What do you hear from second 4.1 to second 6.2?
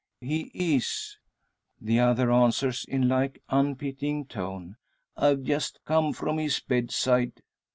tone; "I've just come